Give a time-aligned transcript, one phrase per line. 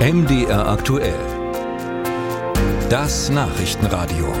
[0.00, 1.12] MDR aktuell.
[2.88, 4.32] Das Nachrichtenradio.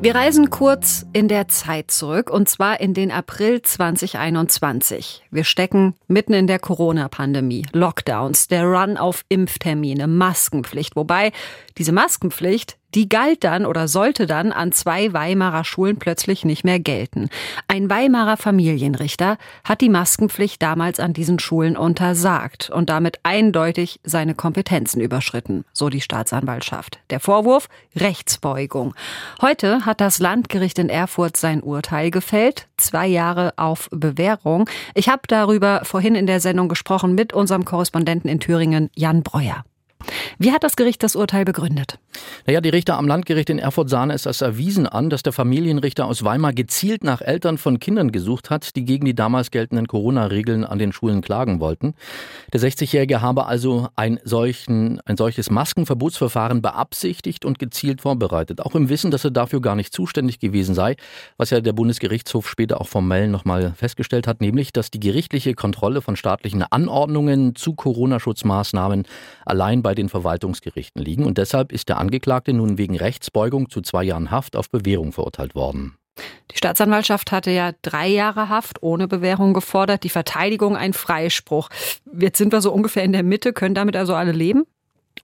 [0.00, 5.22] Wir reisen kurz in der Zeit zurück und zwar in den April 2021.
[5.30, 11.32] Wir stecken mitten in der Corona-Pandemie, Lockdowns, der Run auf Impftermine, Maskenpflicht, wobei
[11.76, 16.80] diese Maskenpflicht die galt dann oder sollte dann an zwei Weimarer Schulen plötzlich nicht mehr
[16.80, 17.28] gelten.
[17.66, 24.34] Ein Weimarer Familienrichter hat die Maskenpflicht damals an diesen Schulen untersagt und damit eindeutig seine
[24.34, 26.98] Kompetenzen überschritten, so die Staatsanwaltschaft.
[27.10, 28.94] Der Vorwurf Rechtsbeugung.
[29.42, 34.68] Heute hat das Landgericht in Erfurt sein Urteil gefällt, zwei Jahre auf Bewährung.
[34.94, 39.64] Ich habe darüber vorhin in der Sendung gesprochen mit unserem Korrespondenten in Thüringen, Jan Breuer.
[40.40, 41.98] Wie hat das Gericht das Urteil begründet?
[42.46, 46.06] Naja, die Richter am Landgericht in Erfurt sahen es als erwiesen an, dass der Familienrichter
[46.06, 50.64] aus Weimar gezielt nach Eltern von Kindern gesucht hat, die gegen die damals geltenden Corona-Regeln
[50.64, 51.94] an den Schulen klagen wollten.
[52.52, 58.88] Der 60-Jährige habe also ein, solchen, ein solches Maskenverbotsverfahren beabsichtigt und gezielt vorbereitet, auch im
[58.88, 60.94] Wissen, dass er dafür gar nicht zuständig gewesen sei,
[61.36, 66.00] was ja der Bundesgerichtshof später auch formell nochmal festgestellt hat, nämlich, dass die gerichtliche Kontrolle
[66.00, 69.04] von staatlichen Anordnungen zu Corona-Schutzmaßnahmen
[69.44, 74.04] allein bei den Verwaltungsgerichten liegen und deshalb ist der Angeklagte nun wegen Rechtsbeugung zu zwei
[74.04, 75.96] Jahren Haft auf Bewährung verurteilt worden.
[76.50, 81.70] Die Staatsanwaltschaft hatte ja drei Jahre Haft ohne Bewährung gefordert, die Verteidigung ein Freispruch.
[82.18, 84.64] Jetzt sind wir so ungefähr in der Mitte, können damit also alle leben?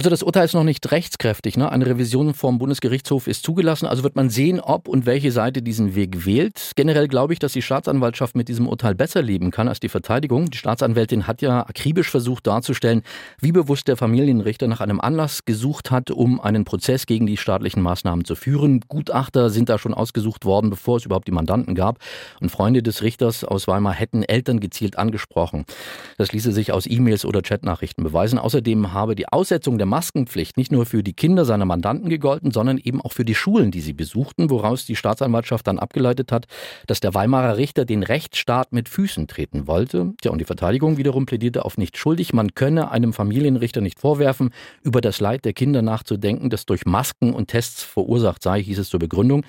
[0.00, 1.58] Also das Urteil ist noch nicht rechtskräftig.
[1.58, 1.70] Ne?
[1.70, 3.84] Eine Revision vom Bundesgerichtshof ist zugelassen.
[3.84, 6.72] Also wird man sehen, ob und welche Seite diesen Weg wählt.
[6.74, 10.48] Generell glaube ich, dass die Staatsanwaltschaft mit diesem Urteil besser leben kann als die Verteidigung.
[10.48, 13.02] Die Staatsanwältin hat ja akribisch versucht darzustellen,
[13.42, 17.82] wie bewusst der Familienrichter nach einem Anlass gesucht hat, um einen Prozess gegen die staatlichen
[17.82, 18.80] Maßnahmen zu führen.
[18.88, 21.98] Gutachter sind da schon ausgesucht worden, bevor es überhaupt die Mandanten gab.
[22.40, 25.66] Und Freunde des Richters aus Weimar hätten Eltern gezielt angesprochen.
[26.16, 28.38] Das ließe sich aus E-Mails oder Chatnachrichten beweisen.
[28.38, 32.78] Außerdem habe die Aussetzung der Maskenpflicht nicht nur für die Kinder seiner Mandanten gegolten, sondern
[32.78, 36.46] eben auch für die Schulen, die sie besuchten, woraus die Staatsanwaltschaft dann abgeleitet hat,
[36.86, 40.14] dass der Weimarer Richter den Rechtsstaat mit Füßen treten wollte.
[40.24, 42.32] Ja, und die Verteidigung wiederum plädierte auf nicht schuldig.
[42.32, 44.50] Man könne einem Familienrichter nicht vorwerfen,
[44.82, 48.88] über das Leid der Kinder nachzudenken, das durch Masken und Tests verursacht sei, hieß es
[48.88, 49.44] zur Begründung.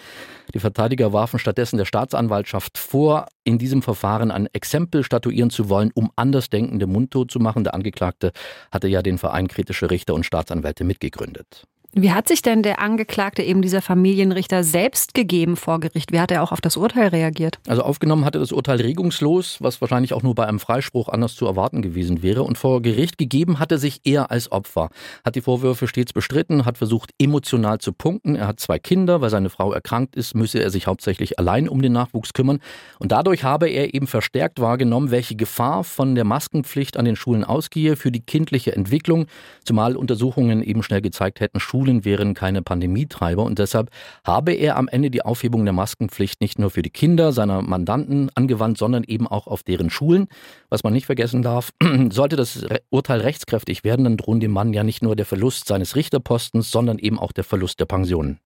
[0.53, 5.91] Die Verteidiger warfen stattdessen der Staatsanwaltschaft vor, in diesem Verfahren ein Exempel statuieren zu wollen,
[5.94, 7.63] um Andersdenkende mundtot zu machen.
[7.63, 8.31] Der Angeklagte
[8.72, 11.68] hatte ja den Verein Kritische Richter und Staatsanwälte mitgegründet.
[11.94, 16.13] Wie hat sich denn der Angeklagte, eben dieser Familienrichter, selbst gegeben vor Gericht?
[16.13, 17.59] Wie hat er auch auf das Urteil reagiert?
[17.68, 21.46] Also aufgenommen hatte das Urteil regungslos, was wahrscheinlich auch nur bei einem Freispruch anders zu
[21.46, 22.44] erwarten gewesen wäre.
[22.44, 24.88] Und vor Gericht gegeben hat er sich eher als Opfer.
[25.25, 28.38] Hat die Vorwürfe stets bestritten, hat versucht, emotional zu punkten.
[28.38, 31.81] Er hat zwei Kinder, weil seine Frau erkrankt ist, müsse er sich hauptsächlich allein um
[31.81, 32.59] den Nachwuchs kümmern.
[33.00, 37.44] Und dadurch habe er eben verstärkt wahrgenommen, welche Gefahr von der Maskenpflicht an den Schulen
[37.44, 39.25] ausgehe für die kindliche Entwicklung,
[39.66, 43.90] zumal Untersuchungen eben schnell gezeigt hätten, Schulen Schulen wären keine Pandemietreiber und deshalb
[44.24, 48.30] habe er am Ende die Aufhebung der Maskenpflicht nicht nur für die Kinder seiner Mandanten
[48.36, 50.28] angewandt, sondern eben auch auf deren Schulen.
[50.69, 51.72] Was man nicht vergessen darf,
[52.12, 55.96] sollte das Urteil rechtskräftig werden, dann drohen dem Mann ja nicht nur der Verlust seines
[55.96, 58.40] Richterpostens, sondern eben auch der Verlust der Pensionen.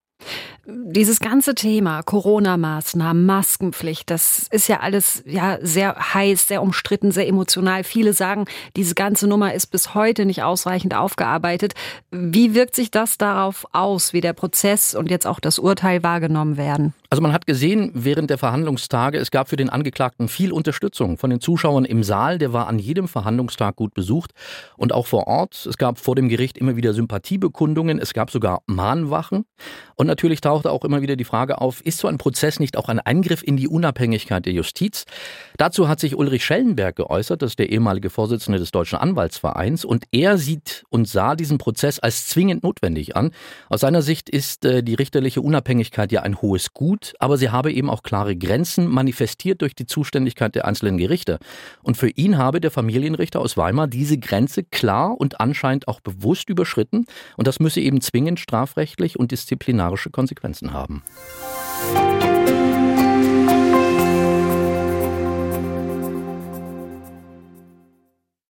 [0.68, 7.28] Dieses ganze Thema Corona-Maßnahmen, Maskenpflicht, das ist ja alles ja sehr heiß, sehr umstritten, sehr
[7.28, 7.84] emotional.
[7.84, 8.46] Viele sagen,
[8.76, 11.74] diese ganze Nummer ist bis heute nicht ausreichend aufgearbeitet.
[12.09, 16.58] Wie wirkt sich das darauf aus, wie der Prozess und jetzt auch das Urteil wahrgenommen
[16.58, 16.96] werden?
[17.12, 21.30] Also man hat gesehen während der Verhandlungstage, es gab für den Angeklagten viel Unterstützung von
[21.30, 22.40] den Zuschauern im Saal.
[22.40, 24.32] Der war an jedem Verhandlungstag gut besucht
[24.76, 25.66] und auch vor Ort.
[25.66, 28.00] Es gab vor dem Gericht immer wieder Sympathiebekundungen.
[28.00, 29.46] Es gab sogar Mahnwachen.
[29.96, 32.88] Und natürlich tauchte auch immer wieder die Frage auf, ist so ein Prozess nicht auch
[32.88, 35.05] ein Eingriff in die Unabhängigkeit der Justiz?
[35.57, 39.83] Dazu hat sich Ulrich Schellenberg geäußert, das ist der ehemalige Vorsitzende des Deutschen Anwaltsvereins.
[39.83, 43.31] Und er sieht und sah diesen Prozess als zwingend notwendig an.
[43.69, 47.72] Aus seiner Sicht ist äh, die richterliche Unabhängigkeit ja ein hohes Gut aber sie habe
[47.72, 51.40] eben auch klare Grenzen, manifestiert durch die Zuständigkeit der einzelnen Gerichte.
[51.81, 56.49] Und für ihn habe der Familienrichter aus Weimar diese Grenze klar und anscheinend auch bewusst
[56.49, 57.05] überschritten.
[57.37, 61.02] Und das müsse eben zwingend strafrechtlich und disziplinarische Konsequenzen haben.
[61.94, 62.45] Musik